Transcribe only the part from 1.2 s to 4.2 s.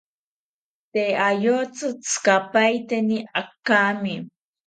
ayotzi tzikapaeteni akami